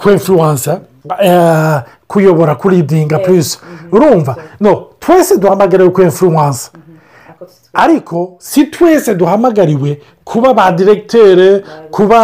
kwefuwansa 0.00 0.80
eh, 1.22 1.74
kuyobora 2.10 2.54
kuridinga 2.54 3.16
eh, 3.20 3.24
purisi 3.26 3.58
mhm. 3.60 3.94
urumva 3.96 4.32
no 4.60 4.72
twese 5.00 5.36
duhamagariwe 5.36 5.90
kwefuwansa 5.90 6.70
ariko 7.72 8.36
si 8.38 8.66
twese 8.66 9.14
duhamagariwe 9.14 10.00
kuba 10.24 10.54
ba 10.54 10.72
diregiteri 10.72 11.62
kuba 11.90 12.20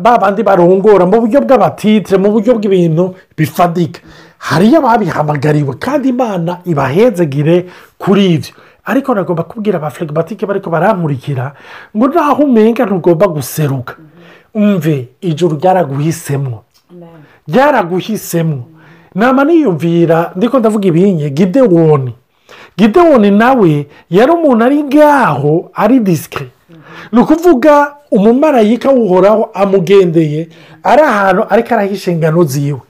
ba 0.00 0.12
bandi 0.18 0.40
barongora 0.42 1.04
mu 1.04 1.16
buryo 1.20 1.38
bw'amatitire 1.44 2.16
mu 2.22 2.28
buryo 2.32 2.52
bw'ibintu 2.56 3.04
bifatika 3.36 4.00
hariyo 4.48 4.78
ababihamagariwe 4.80 5.72
kandi 5.84 6.06
imana 6.14 6.52
ibahenzegire 6.72 7.56
kuri 8.00 8.24
ibyo 8.40 8.52
ariko 8.90 9.10
nagomba 9.14 9.44
kubwira 9.50 9.76
ba 9.82 9.90
firigomatike 9.92 10.44
bariko 10.48 10.68
baramurikira 10.72 11.44
ngo 11.94 12.04
naho 12.12 12.40
umenya 12.48 12.84
ntugomba 12.88 13.26
guseruka 13.36 13.94
mhm. 13.98 14.56
umve 14.60 14.96
ijoro 15.28 15.52
ryaraguhisemo 15.60 16.56
ryaraguhisemo 17.48 18.58
nama 19.20 19.40
niyumvira 19.46 20.18
ndiko 20.36 20.56
ndavuga 20.58 20.86
ibinye 20.90 21.28
gidewoni 21.36 22.12
gidewoni 22.76 23.30
nawe 23.30 23.72
yari 24.16 24.32
umuntu 24.36 24.62
ari 24.66 24.78
ngaho 24.88 25.70
ari 25.74 26.00
disikiri 26.06 26.48
ni 27.12 27.18
ukuvuga 27.20 27.74
umumarayika 28.16 28.88
w'uhoraho 28.96 29.42
amugendeye 29.62 30.40
ari 30.82 31.02
ahantu 31.12 31.42
ariko 31.52 31.70
araha 31.74 31.88
inshingano 31.94 32.40
ziwe 32.50 32.80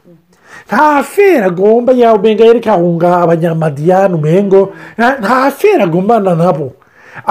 nta 0.68 0.86
fera 1.04 1.44
agomba 1.52 1.90
yawe 2.00 2.18
benga 2.22 2.44
yari 2.48 2.60
kahunga 2.64 3.08
abanyamadiyani 3.24 4.14
umengo 4.16 4.60
nta 5.20 5.50
fera 5.58 5.84
agombana 5.84 6.32
nabo 6.34 6.66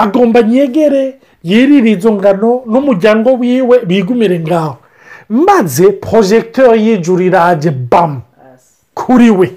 agomba 0.02 0.38
nyegere 0.42 1.04
yirire 1.42 1.90
izo 1.96 2.10
ngano 2.18 2.50
n'umuryango 2.70 3.30
wiwe 3.40 3.76
bigumire 3.88 4.38
ngaho 4.46 4.74
maze 5.46 5.84
porojegiteri 6.02 6.78
y'ijuru 6.86 7.20
iraje 7.28 7.70
bamu 7.90 8.20
kuri 8.94 9.30
we 9.38 9.48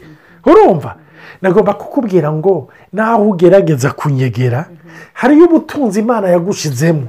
urumva 0.49 0.91
nagomba 1.41 1.73
kukubwira 1.79 2.29
ngo 2.31 2.69
naho 2.95 3.23
ugerageza 3.31 3.89
kunyegera 3.99 4.59
hariyo 5.19 5.43
ubutunzi 5.45 5.97
imana 6.03 6.25
yagushizemo 6.33 7.05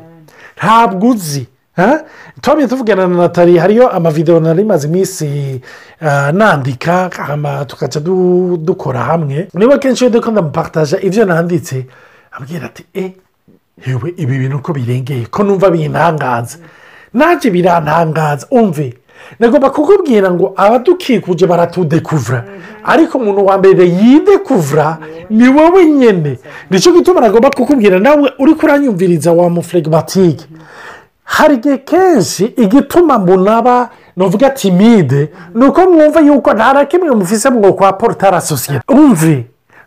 ntabwo 0.56 1.04
uzi 1.14 1.44
twabye 2.42 2.66
tuvugana 2.66 3.06
na 3.06 3.16
natali 3.16 3.54
hariyo 3.58 3.87
amavidewo 3.92 4.40
nari 4.40 4.64
maze 4.64 4.88
iminsi 4.88 5.26
eh, 6.02 6.30
nandika 6.32 7.08
tugaca 7.70 8.00
dukora 8.66 9.00
hamwe 9.00 9.49
niba 9.54 9.78
kenshi 9.78 10.02
iyo 10.04 10.11
dukunda 10.12 10.42
mupakitaje 10.42 10.97
ibyo 11.06 11.25
nanditse 11.25 11.76
abwira 12.35 12.66
ati 12.66 12.85
eh, 12.94 13.11
ibi 14.18 14.35
bintu 14.42 14.56
uko 14.58 14.73
birengeye 14.75 15.26
ko 15.30 15.42
numva 15.47 15.70
bintangaza 15.70 16.58
nanjye 17.14 17.49
birantangaza 17.54 18.47
umve 18.50 18.97
nagomba 19.39 19.71
kukubwira 19.71 20.31
ngo 20.31 20.53
abadukikuje 20.57 21.45
baratudekuvura 21.51 22.39
mhm. 22.39 22.59
ariko 22.93 23.15
umuntu 23.21 23.43
wa 23.49 23.55
mbere 23.61 23.83
yidekuvura 23.99 24.89
mhm. 25.01 25.39
ni 25.39 25.47
wowe 25.57 25.81
nyine 25.99 26.33
nicyo 26.71 26.91
gituma 26.97 27.19
nagomba 27.25 27.49
kukubwira 27.57 27.97
nawe 28.07 28.29
uri 28.43 28.53
kuranyumviriza 28.59 29.31
wa 29.39 29.47
mufregimatike 29.55 30.45
mhm. 30.51 30.61
hari 31.35 31.55
igihe 31.59 31.79
kenshi 31.91 32.45
igituma 32.65 33.15
mbonaba 33.23 33.77
nuvuga 34.17 34.49
timide 34.59 35.21
ni 35.55 35.63
uko 35.69 35.81
mwumva 35.93 36.21
yuko 36.27 36.49
nta 36.57 36.73
na 36.73 36.83
kimwe 36.91 37.11
muvise 37.19 37.49
mwo 37.51 37.73
kwa 37.79 37.93
porutara 37.93 38.41
sosiyete 38.41 38.85
umve 38.89 39.37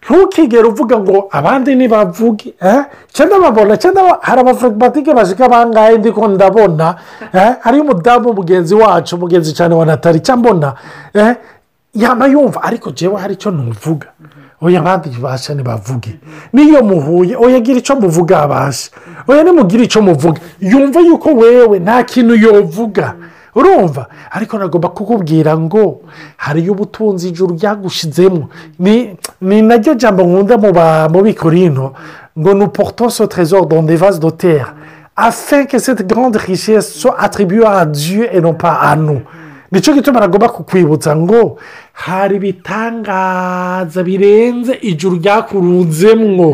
ntukigere 0.01 0.67
uvuga 0.67 0.95
ngo 1.03 1.17
abandi 1.37 1.69
ntibavuge 1.75 2.49
nshya 3.13 3.23
eh? 3.25 3.27
ndababona 3.27 3.73
hari 4.27 4.39
abaforomatike 4.43 5.11
bashika 5.17 5.45
bangahe 5.53 5.93
ndiko 6.01 6.21
ndabona 6.33 6.87
eh? 7.39 7.49
hariyo 7.63 7.83
umudamu 7.83 8.27
mugenzi 8.37 8.73
wacu 8.81 9.13
mugenzi 9.21 9.51
cyane 9.57 9.73
wa 9.79 9.85
natali 9.85 10.19
mbona 10.39 10.69
eh? 11.13 11.31
yaba 12.01 12.25
yumva 12.33 12.59
ariko 12.67 12.89
njyewe 12.89 13.15
hari 13.21 13.33
icyo 13.37 13.49
ntuvuga 13.53 14.07
oya 14.65 14.79
abandi 14.81 15.05
ntibasha 15.09 15.49
ntibavuge 15.53 16.13
niyo 16.53 16.79
muhuye 16.89 17.33
oya 17.45 17.59
gira 17.65 17.77
icyo 17.81 17.93
muvuga 18.01 18.33
abasha 18.45 18.85
oya 19.29 19.41
nimugire 19.45 19.81
icyo 19.85 20.01
muvuga 20.09 20.39
yumva 20.71 20.99
yuko 21.07 21.29
wewe 21.41 21.75
nta 21.85 21.97
kintu 22.09 22.33
yovuga 22.43 23.05
urumva 23.55 24.07
ariko 24.31 24.55
nagomba 24.57 24.89
kukubwira 24.95 25.51
ngo 25.59 25.83
hariyo 26.43 26.71
ubutunzi 26.73 27.23
ijuru 27.31 27.51
ryagushizemo 27.59 28.41
ni 29.43 29.57
naryo 29.67 29.93
jambo 29.99 30.23
nkunda 30.23 30.55
mu 31.09 31.19
bikorino 31.27 31.85
ngo 32.39 32.49
ni 32.55 32.63
uportoso 32.63 33.27
teresoro 33.27 33.65
donde 33.65 33.95
vaze 33.99 34.19
dotera 34.23 34.71
afeke 35.15 35.79
seti 35.79 36.03
garande 36.07 36.39
rishe 36.47 36.81
so 36.81 37.11
atribuye 37.11 37.67
adiyo 37.67 38.31
enopa 38.31 38.79
anu 38.81 39.21
nicyo 39.71 39.93
gituma 39.93 40.19
nagomba 40.19 40.49
kukwibutsa 40.49 41.15
ngo 41.15 41.59
hari 41.93 42.35
ibitangaza 42.35 43.99
birenze 44.03 44.73
ijuru 44.79 45.15
ryakurunzemo 45.19 46.49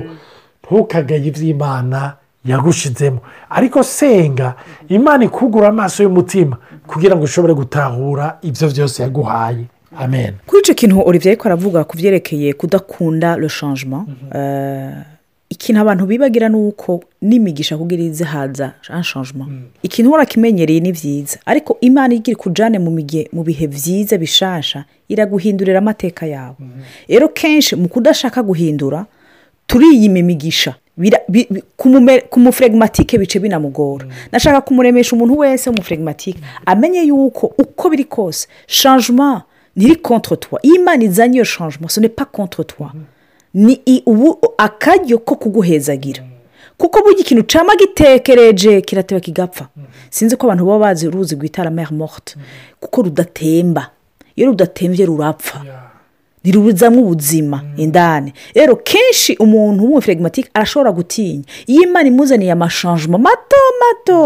ntukagaye 0.65 1.27
iby'imana 1.31 2.17
yagushizemo 2.45 3.19
ariko 3.53 3.83
senga 3.85 4.53
imana 4.89 5.23
ikugura 5.29 5.67
amaso 5.69 6.01
y'umutima 6.03 6.55
kugira 6.87 7.13
ngo 7.19 7.23
ushobore 7.29 7.53
gutahura 7.53 8.25
ibyo 8.47 8.67
byose 8.73 8.97
yaguhaye 9.03 9.65
amen 9.99 10.31
kuri 10.47 10.57
icyo 10.63 10.73
kintu 10.73 10.95
olivier 11.09 11.35
ko 11.37 11.43
aravuga 11.51 11.83
ku 11.83 11.93
byerekeye 11.99 12.53
kudakunda 12.55 13.35
rushanjima 13.41 13.99
mhm. 14.07 14.95
ikintu 15.49 15.77
abantu 15.81 16.03
bibagira 16.07 16.47
ni 16.51 16.55
uko 16.57 17.03
n'imigisha 17.21 17.75
kugira 17.77 18.03
ize 18.07 18.23
haza 18.23 18.67
anshanjima 18.89 19.45
mhm. 19.45 19.63
ikintu 19.83 20.07
ubona 20.09 20.25
kimenyereye 20.25 20.79
ni 20.79 20.91
byiza 20.97 21.35
ariko 21.45 21.77
imana 21.83 22.11
igira 22.15 22.35
ikujyane 22.39 22.77
mu 23.35 23.41
bihe 23.47 23.65
byiza 23.75 24.15
bishasha 24.17 24.79
iraguhindurira 25.11 25.79
amateka 25.83 26.23
yawe 26.25 26.57
mhm. 26.59 26.79
rero 27.11 27.27
kenshi 27.35 27.75
mu 27.75 27.87
kudashaka 27.91 28.39
guhindura 28.49 28.99
turiyima 29.67 30.19
imigisha 30.23 30.71
kumufuregimatike 32.29 33.17
bice 33.17 33.39
binamugora 33.39 34.05
mm. 34.05 34.11
nashaka 34.31 34.61
kumuremesha 34.61 35.15
umuntu 35.15 35.37
wese 35.37 35.69
w'umufuregimatike 35.69 36.39
mm. 36.39 36.47
amenye 36.65 37.01
yuko 37.03 37.45
uko 37.57 37.89
biri 37.89 38.03
kose 38.03 38.47
shanjuma 38.67 39.41
ntiri 39.75 39.95
kontotwa 39.95 40.59
iyo 40.65 40.75
imana 40.75 41.03
izanye 41.03 41.35
iyo 41.35 41.43
shanjuma 41.45 41.89
sone 41.89 42.09
pa 42.09 42.25
kontotwa 42.25 42.91
mm. 42.93 43.03
ni 43.53 44.03
ubu 44.05 44.39
akaryo 44.57 45.17
ko 45.19 45.35
kuguhezagira 45.35 46.23
kuko 46.77 47.01
burya 47.01 47.19
ikintu 47.19 47.43
ucama 47.43 47.75
gitekereje 47.75 48.81
kirateba 48.81 49.21
kigapfa 49.21 49.67
sinzi 50.09 50.35
ko 50.35 50.47
abantu 50.47 50.65
baba 50.65 50.79
bazi 50.79 51.07
uruzi 51.07 51.35
rwitara 51.35 51.69
mer 51.69 51.91
morte 51.93 52.35
kuko 52.79 53.01
rudatemba 53.01 53.89
iyo 54.35 54.47
rudatembye 54.47 55.05
rurapfa 55.05 55.63
riruzamo 56.51 57.01
ubuzima 57.01 57.61
mm. 57.63 57.73
indani 57.81 58.31
rero 58.59 58.75
kenshi 58.89 59.35
umuntu 59.43 59.79
w'umuferegimatike 59.83 60.49
arashobora 60.57 60.91
gutinya 60.97 61.43
iyo 61.71 61.81
imana 61.89 62.07
imuzaniye 62.13 62.51
amashanjuma 62.57 63.17
mato 63.27 63.57
mato 63.81 64.19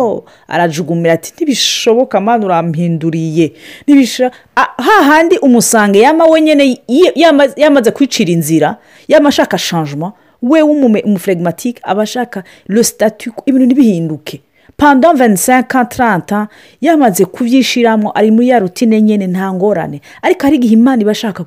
arajugumira 0.54 1.14
ati 1.18 1.30
ntibishoboka 1.36 2.16
amana 2.22 2.46
urampinduriye 2.46 3.46
hahandi 4.88 5.36
umusanga 5.48 5.98
yama 6.06 6.24
wenyine 6.34 6.64
yamaze 7.64 7.90
kwicira 7.96 8.30
inzira 8.38 8.70
yamashaka 9.08 9.54
ashaka 9.56 9.58
shanjuma 9.68 10.08
we 10.50 10.60
w'umuferegimatike 10.62 11.80
aba 11.84 12.02
ashaka 12.04 12.44
resitati 12.76 13.30
ibintu 13.46 13.66
ntibihinduke 13.66 14.36
panda 14.78 15.10
venisenka 15.14 15.86
taranta 15.86 16.40
yamaze 16.86 17.26
kubyishyiramo 17.26 18.12
ari 18.16 18.30
muri 18.32 18.48
ya 18.50 18.60
rutine 18.60 19.02
nyine 19.02 19.26
nta 19.28 19.54
ngorane 19.54 19.98
ariko 20.22 20.42
hari 20.46 20.56
igihe 20.60 20.74
imana 20.80 21.00
iba 21.04 21.12
ashaka 21.12 21.42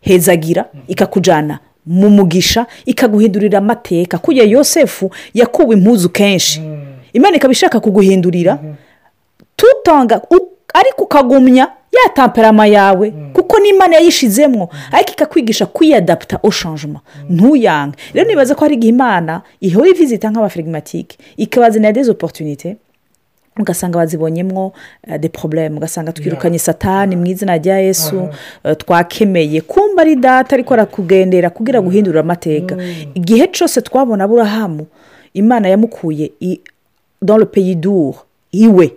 hezagira 0.00 0.64
ikakujyana 0.88 1.58
mu 1.86 2.08
mugisha 2.12 2.66
ikaguhindurira 2.84 3.58
amateka 3.58 4.18
kujya 4.18 4.44
yosefu 4.44 5.10
yakuwe 5.34 5.76
impuzu 5.76 6.08
kenshi 6.08 6.60
mm. 6.60 6.84
imana 7.12 7.36
ikaba 7.36 7.52
ishaka 7.52 7.80
kuguhindurira 7.80 8.54
mm-hmm. 8.54 8.74
tutanga 9.56 10.22
ariko 10.74 11.04
ukagumya 11.04 11.68
yatamperama 11.92 12.66
yawe 12.66 13.10
mm. 13.14 13.30
kuko 13.32 13.54
n'imana 13.62 13.94
yayishizemo 13.96 14.68
ariko 14.92 15.12
ikakwigisha 15.12 15.66
kwiyadaputa 15.66 16.38
ushanjuma 16.42 17.00
mm. 17.04 17.36
ntuyange 17.36 17.96
rero 18.14 18.28
nibaza 18.28 18.54
ko 18.54 18.60
hari 18.64 18.74
igihe 18.76 18.90
imana 18.92 19.40
ihora 19.60 19.88
ivizita 19.90 20.30
nk'abafirigimatike 20.30 21.16
ikabazinira 21.36 21.92
dezoporutunite 21.92 22.76
ugasanga 23.60 23.98
bazibonyemo 23.98 24.72
eh, 25.06 25.20
de 25.20 25.28
porobulemu 25.28 25.76
ugasanga 25.76 26.12
twirukanye 26.12 26.58
satani 26.58 27.14
mu 27.16 27.24
izina 27.26 27.56
rya 27.58 27.78
yesu 27.78 28.16
uh-huh. 28.16 28.30
eh, 28.70 28.76
twakemeye 28.76 29.60
kumba 29.60 30.02
ari 30.02 30.16
data 30.16 30.54
ariko 30.56 30.74
arakugendera 30.74 31.50
kugira 31.50 31.80
guhindura 31.80 32.20
amateka 32.20 32.74
mm. 32.76 33.12
igihe 33.14 33.46
cyose 33.52 33.80
twabona 33.82 34.24
aburahamu 34.24 34.86
imana 35.34 35.68
yamukuye 35.68 36.26
dore 37.22 37.44
peyiduru 37.44 38.14
iwe 38.52 38.92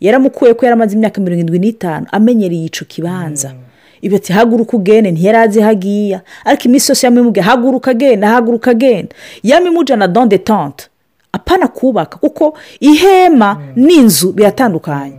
yaramukuye 0.00 0.54
ko 0.54 0.64
yaramaze 0.66 0.92
imyaka 0.94 1.20
mirongo 1.20 1.38
irindwi 1.40 1.58
n'itanu 1.58 2.04
amenyereye 2.12 2.64
icyo 2.68 2.84
kibanza 2.86 3.48
mm. 3.48 3.60
ibati 4.02 4.30
haguruka 4.32 4.76
ugende 4.76 5.08
ntiyari 5.10 5.38
azi 5.38 5.58
aho 5.62 6.20
ariko 6.46 6.62
iminsi 6.68 6.86
yose 6.90 7.02
yamimubwiye 7.06 7.42
haguruka 7.48 7.90
agenda 7.90 8.28
haguruka 8.28 8.68
agenda 8.70 9.12
yamimujyana 9.42 10.08
donde 10.08 10.38
tante 10.38 10.90
apana 11.32 11.68
kubaka 11.68 12.16
kuko 12.18 12.58
ihema 12.80 13.60
n'inzu 13.76 14.32
biratandukanye 14.32 15.18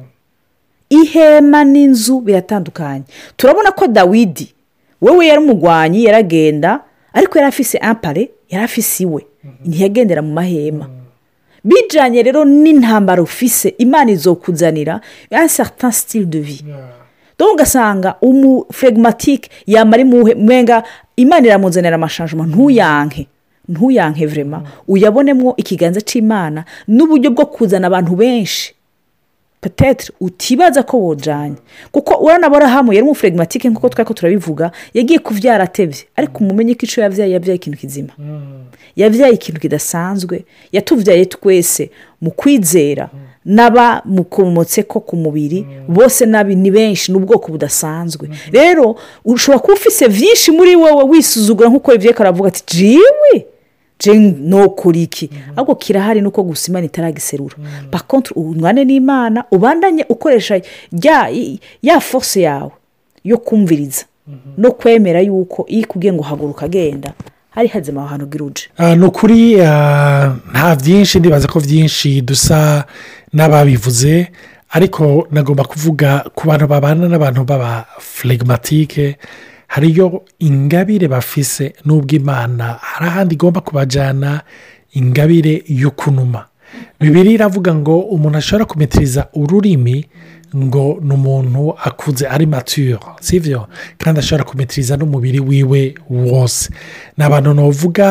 ihema 0.89 1.63
n'inzu 1.65 2.19
biratandukanye 2.21 3.03
turabona 3.37 3.71
ko 3.73 3.87
dawidi 3.87 4.53
wewe 5.01 5.23
yari 5.27 5.41
umurwanyi 5.41 6.03
yaragenda 6.05 6.79
ariko 7.13 7.33
yari 7.37 7.47
afise 7.49 7.77
apare 7.91 8.29
yari 8.49 8.65
afise 8.65 9.03
iwe 9.03 9.21
ntiyagendera 9.65 10.21
mu 10.21 10.33
mahema 10.37 10.85
bijyanye 11.63 12.19
rero 12.23 12.45
n'intambara 12.45 13.21
ufise 13.27 13.73
imana 13.83 14.09
izo 14.13 14.35
kuzanira 14.35 15.01
certain 15.55 15.91
style 15.91 16.25
de 16.29 16.39
vie 16.39 16.63
dore 17.39 17.51
ugasanga 17.53 18.13
umuferegimatike 18.21 19.49
yamara 19.65 20.05
mwenga 20.37 20.83
imana 21.17 21.43
iramuzanira 21.47 21.95
amashanjuma 21.95 22.45
ntuyanke 22.47 23.27
ntuyanke 23.69 24.25
vurema 24.27 24.61
uyabonemo 24.87 25.53
ikiganza 25.57 26.01
cy'imana 26.01 26.65
n'uburyo 26.91 27.29
bwo 27.31 27.45
kuzana 27.45 27.87
abantu 27.87 28.11
benshi 28.19 28.75
petete 29.63 30.11
utibaza 30.19 30.83
ko 30.83 30.97
wojyanye 30.99 31.55
kuko 31.95 32.11
urabona 32.19 32.49
barahamu 32.51 32.91
yari 32.93 33.05
umuferegimatike 33.07 33.69
nk'uko 33.71 33.87
twako 33.95 34.07
ko 34.07 34.13
turabivuga 34.19 34.65
yagiye 34.93 35.19
kubyara 35.23 35.63
atebye 35.63 36.03
ariko 36.19 36.43
umumenye 36.43 36.75
ko 36.75 36.81
icyo 36.83 37.03
yabyaye 37.07 37.31
yabyaye 37.39 37.55
ikintu 37.55 37.77
kizima 37.79 38.11
mm. 38.19 38.63
yabyaye 38.99 39.33
ikintu 39.39 39.59
kidasanzwe 39.63 40.43
yatubyaye 40.75 41.23
twese 41.31 41.87
mu 42.21 42.31
kwizera 42.35 43.07
mm. 43.13 43.19
n'abamukomotse 43.55 44.83
ko 44.83 44.99
ku 44.99 45.15
mubiri 45.15 45.63
mm. 45.67 45.87
bose 45.95 46.25
nabi 46.27 46.55
ni 46.59 46.67
benshi 46.71 47.11
ni 47.11 47.17
ubwoko 47.17 47.47
budasanzwe 47.51 48.27
mm-hmm. 48.27 48.51
rero 48.53 48.99
ushobora 49.25 49.59
kuba 49.63 49.73
ufise 49.79 50.07
byinshi 50.11 50.51
muri 50.51 50.75
wowe 50.75 51.03
wisuzugura 51.07 51.69
nk'uko 51.71 51.91
bivuye 51.95 52.11
ko 52.13 52.21
aravuga 52.27 52.47
ati 52.51 52.61
jiwe 52.77 53.43
no 54.11 54.69
kuri 54.69 55.03
iki 55.03 55.29
ahubwo 55.55 55.75
kirahari 55.75 56.21
nuko 56.21 56.43
gusa 56.43 56.69
imana 56.71 56.85
itaragiserura 56.85 57.55
bakontru 57.91 58.33
mm. 58.35 58.41
ubunane 58.41 58.85
n'imana 58.85 59.43
ubandanye 59.51 60.05
ukoresha 60.09 60.61
ya 61.83 61.99
force 61.99 62.41
yawe 62.41 62.71
yo 63.23 63.37
kumviriza 63.37 64.03
mm-hmm. 64.27 64.53
no 64.57 64.71
kwemera 64.71 65.21
yuko 65.21 65.65
iyo 65.67 65.81
ikubwiye 65.81 66.13
ngo 66.13 66.23
haguruka 66.23 66.65
agenda 66.65 67.13
hari 67.49 67.67
hazima 67.67 68.01
aho 68.01 68.09
hantu 68.09 68.25
bwiruje 68.25 68.69
ah, 68.77 68.95
ni 68.95 69.05
ukuri 69.05 69.61
ah, 69.61 70.35
nta 70.51 70.75
byinshi 70.75 71.19
ndibaza 71.19 71.47
ko 71.47 71.59
byinshi 71.59 72.21
dusa 72.21 72.85
n'ababivuze 73.33 74.27
ariko 74.71 75.27
nagomba 75.31 75.63
kuvuga 75.63 76.23
ku 76.35 76.47
bantu 76.47 76.67
babana 76.67 77.07
n'abantu 77.09 77.45
baba 77.45 77.85
flegimatike 77.99 79.17
hariyo 79.73 80.09
ingabire 80.45 81.07
bafise 81.09 81.63
n'ubwo 81.85 82.13
imana 82.21 82.65
hari 82.91 83.05
ahandi 83.11 83.33
igomba 83.37 83.59
kubajyana 83.67 84.29
ingabire 84.99 85.55
yo 85.81 85.89
kunuma 85.99 86.39
bibiri 87.01 87.29
iravuga 87.37 87.71
ngo 87.81 87.95
umuntu 88.13 88.35
ashobora 88.37 88.65
kumitiriza 88.71 89.21
ururimi 89.41 89.97
ngo 90.65 90.85
ni 91.05 91.13
umuntu 91.19 91.63
akuze 91.87 92.23
ari 92.35 92.45
maturo 92.53 92.97
si 93.25 93.33
kandi 94.01 94.17
ashobora 94.21 94.45
kumitiriza 94.49 94.93
n'umubiri 94.97 95.39
wiwe 95.49 95.83
wose 96.29 96.63
ni 97.17 97.21
abantu 97.27 97.49
navuga 97.57 98.07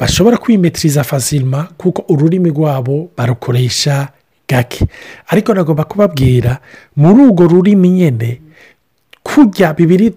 bashobora 0.00 0.36
kwimetiriza 0.42 1.00
fasirima 1.10 1.60
kuko 1.80 2.00
ururimi 2.12 2.48
rwabo 2.56 2.96
barukoresha 3.16 3.94
gake 4.50 4.84
ariko 5.32 5.50
nagomba 5.56 5.84
kubabwira 5.90 6.52
muri 6.96 7.18
urwo 7.24 7.42
rurimi 7.52 7.88
nyine 7.98 8.30
kurya 9.34 9.70
bibiri 9.78 10.10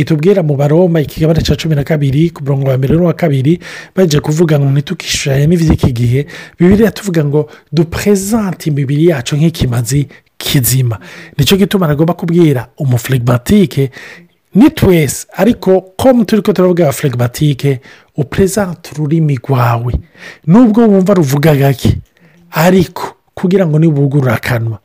itubwira 0.00 0.40
mu 0.46 0.54
baroma 0.56 1.00
iki 1.02 1.20
cya 1.42 1.56
cumi 1.58 1.74
na 1.74 1.82
kabiri 1.84 2.30
ku 2.30 2.42
murongo 2.46 2.68
wa 2.70 2.78
mbere 2.78 2.94
n'uwa 2.94 3.12
kabiri 3.18 3.58
bajya 3.96 4.20
kuvuga 4.22 4.54
ngo 4.58 4.70
ntitukishyurane 4.70 5.44
n'iby'iki 5.50 5.90
gihe 5.98 6.20
bibiri 6.58 6.86
tuvuga 6.94 7.24
ngo 7.26 7.40
duperezante 7.74 8.70
imibiri 8.70 9.02
yacu 9.10 9.34
nk'ikimazi 9.36 10.06
kizima 10.38 10.96
nicyo 11.36 11.54
gituma 11.58 11.84
nagomba 11.90 12.14
kubwira 12.14 12.68
umuflegimatike 12.82 13.90
ni 14.54 14.68
twese 14.78 15.26
ariko 15.36 15.70
komu 15.98 16.22
turi 16.24 16.42
ko 16.46 16.52
turavuga 16.54 16.84
ya 16.86 16.92
flegimatike 16.94 17.70
ururimi 18.16 19.38
rwawe 19.42 19.92
nubwo 20.46 20.80
wumva 20.86 21.12
ruvuga 21.18 21.50
gake 21.58 21.98
ariko 22.62 23.04
kugira 23.34 23.66
ngo 23.66 23.76
nibugurure 23.82 24.32
akanwa 24.38 24.78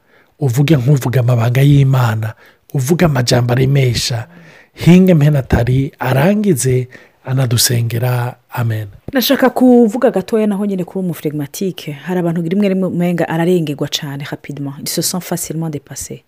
uvuge 0.46 0.74
nk'uvuga 0.82 1.20
amabanga 1.22 1.62
y'imana 1.70 2.30
uvuga 2.76 3.06
amajyamba 3.06 3.54
aremesha 3.56 4.28
hinga 4.74 5.16
mpenatari 5.16 5.92
arangize 6.00 6.88
anadusengera 7.26 8.36
amen 8.50 8.88
nashaka 9.14 9.50
kuvuga 9.50 10.12
gatoya 10.12 10.48
naho 10.48 10.66
nyine 10.66 10.84
kuri 10.84 11.00
umufirigimatike 11.06 11.92
hari 11.92 12.20
abantu 12.20 12.42
rimwe 12.42 12.70
rimwe 12.70 12.88
umenga 12.88 13.30
ararengerwa 13.30 13.88
cyane 13.88 14.24
rapidima 14.32 14.74
disosan 14.84 15.22
fasirima 15.22 15.70
depase 15.70 16.24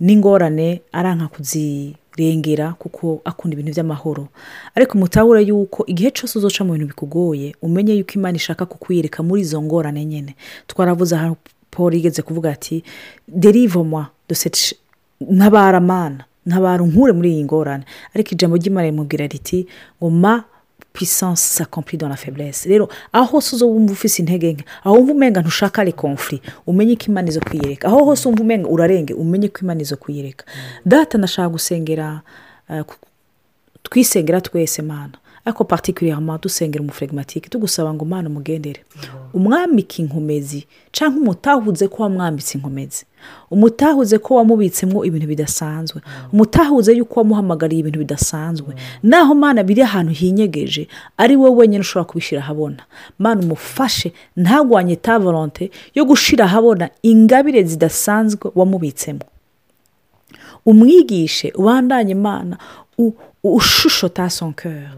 n'ingorane 0.00 0.80
aranka 0.92 1.28
kuzirengera 1.28 2.72
kuko 2.80 3.20
akunda 3.24 3.54
ibintu 3.54 3.72
by'amahoro 3.76 4.28
ariko 4.74 4.96
mutahure 4.98 5.42
yuko 5.44 5.84
igihe 5.86 6.10
cyose 6.16 6.38
uzoca 6.40 6.64
mu 6.64 6.72
bintu 6.72 6.86
bikugoye 6.96 7.52
umenye 7.62 7.92
yuko 8.00 8.12
imana 8.16 8.36
ishaka 8.40 8.64
kukwiyereka 8.66 9.20
muri 9.22 9.42
izo 9.44 9.60
ngorane 9.62 10.04
nyine 10.04 10.34
twaravuze 10.66 11.12
aho 11.16 11.36
paul 11.70 11.92
yigeze 11.94 12.22
kuvuga 12.24 12.48
ati 12.52 12.84
derivomwa 13.28 14.06
doseti 14.28 14.76
ntabara 15.28 15.80
mana 15.80 16.24
ntabara 16.46 16.82
unkure 16.82 17.12
muri 17.12 17.28
iyi 17.32 17.44
ngorane 17.44 17.84
ariko 18.14 18.30
ijambo 18.32 18.56
ry'imana 18.56 18.88
rimubwira 18.88 19.26
riti 19.28 19.68
ngo 20.00 20.08
ma 20.10 20.44
puissance 20.96 21.44
sa 21.56 21.64
compli 21.68 21.98
dans 22.00 22.08
la 22.10 22.16
faiblesse 22.16 22.64
rero 22.68 22.88
aho 23.12 23.24
hose 23.36 23.52
uzo 23.54 23.68
wumva 23.68 23.92
ufite 23.92 24.16
intege 24.18 24.48
nke 24.52 24.64
aho 24.84 24.96
wumva 24.96 25.12
umenga 25.12 25.40
ntushaka 25.44 25.82
ari 25.84 25.92
confli 25.92 26.40
umenye 26.66 26.96
ko 26.96 27.04
imana 27.12 27.28
izo 27.28 27.40
kuyireka 27.44 27.84
aho 27.88 28.00
hose 28.08 28.24
wumva 28.28 28.40
umenga 28.42 28.66
urarenge 28.72 29.12
umenye 29.14 29.48
ko 29.52 29.60
imana 29.62 29.80
izo 29.84 29.96
kuyireka 30.00 30.44
data 30.88 31.18
nashaka 31.20 31.48
gusengera 31.52 32.20
eh, 32.72 32.80
twisengera 33.84 34.40
twese 34.40 34.80
mana 34.82 35.19
ariko 35.44 35.64
particularement 35.64 36.42
dusengera 36.42 36.82
umufregimatike 36.82 37.48
tugusaba 37.48 37.94
ngo 37.94 38.04
umwana 38.04 38.28
umugendere 38.28 38.80
umwambike 39.38 39.96
inkomezi 40.02 40.60
cyangwa 40.94 41.18
umutahuze 41.22 41.88
ko 41.88 41.98
wamwambitse 42.02 42.52
inkomezi 42.58 43.00
umutahuze 43.54 44.16
ko 44.24 44.30
wamubitsemo 44.38 44.98
ibintu 45.08 45.26
bidasanzwe 45.32 45.98
umutahuze 46.32 46.90
yuko 46.98 47.14
wamuhamagariye 47.20 47.80
ibintu 47.82 47.98
bidasanzwe 48.04 48.70
naho 49.10 49.32
mwana 49.40 49.60
biri 49.68 49.82
ahantu 49.88 50.12
hinyegeje 50.20 50.82
ari 51.22 51.34
wowe 51.40 51.56
wenyine 51.60 51.80
ushobora 51.84 52.08
kubishyira 52.10 52.40
ahabona 52.44 52.80
mwana 53.20 53.38
umufashe 53.44 54.08
ntagwanye 54.42 54.94
tavolonte 55.06 55.64
yo 55.96 56.02
gushyira 56.08 56.42
ahabona 56.48 56.84
ingabire 57.10 57.60
zidasanzwe 57.70 58.44
wamubitsemo 58.58 59.24
umwigishe 60.68 61.48
ubandanye 61.60 62.12
imana 62.18 62.54
ushusho 63.56 64.06
ta 64.16 64.26
sonkeri 64.36 64.88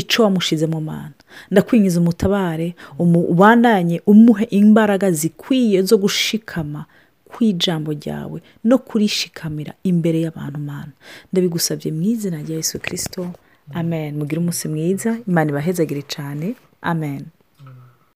icyo 0.00 0.18
wamushize 0.24 0.66
mu 0.74 0.80
manda 0.90 1.22
ndakwinjiza 1.50 1.98
umutabare 2.02 2.68
umubandanye 3.02 3.96
umuhe 4.12 4.44
imbaraga 4.60 5.06
zikwiye 5.20 5.78
zo 5.88 5.96
gushikama 6.02 6.80
ku 7.30 7.38
ijambo 7.50 7.90
ryawe 8.00 8.38
no 8.68 8.76
kurishikamira 8.86 9.72
imbere 9.90 10.18
y'abantu 10.24 10.58
mana 10.70 10.92
ndabigusabye 11.32 11.88
mu 11.96 12.02
izina 12.12 12.36
rya 12.44 12.56
yesu 12.60 12.76
kirisito 12.84 13.22
amen 13.80 14.10
mugire 14.18 14.38
umunsi 14.40 14.64
mwiza 14.72 15.10
imana 15.30 15.48
ibahezagire 15.52 16.02
cyane 16.14 16.46
amen 16.92 17.22